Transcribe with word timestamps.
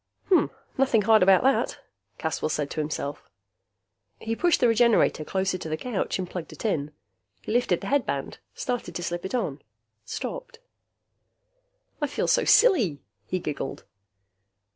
"Nothing 0.79 1.03
hard 1.03 1.21
about 1.21 1.43
that," 1.43 1.77
Caswell 2.17 2.49
said 2.49 2.71
to 2.71 2.79
himself. 2.79 3.29
He 4.19 4.35
pushed 4.35 4.59
the 4.59 4.67
Regenerator 4.67 5.23
closer 5.23 5.59
to 5.59 5.69
the 5.69 5.77
couch 5.77 6.17
and 6.17 6.27
plugged 6.27 6.51
it 6.51 6.65
in. 6.65 6.89
He 7.43 7.51
lifted 7.51 7.81
the 7.81 7.87
headband, 7.87 8.39
started 8.55 8.95
to 8.95 9.03
slip 9.03 9.25
it 9.25 9.35
on, 9.35 9.61
stopped. 10.03 10.57
"I 12.01 12.07
feel 12.07 12.25
so 12.27 12.45
silly!" 12.45 13.03
he 13.27 13.37
giggled. 13.37 13.83